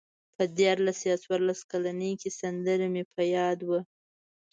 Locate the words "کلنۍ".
1.71-2.11